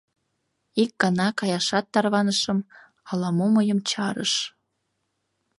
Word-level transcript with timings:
Ик 0.81 0.91
гана 1.01 1.27
каяшат 1.39 1.85
тарванышым— 1.93 2.59
ала-мо 3.09 3.45
мыйым 3.55 3.79
чарыш... 3.89 4.33